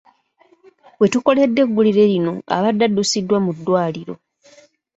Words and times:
We 0.99 1.05
tukoledde 1.13 1.59
eggulire 1.63 2.03
lino 2.11 2.31
abadde 2.55 2.83
addusiddwa 2.87 3.37
mu 3.45 3.51
ddwaliro. 3.57 4.15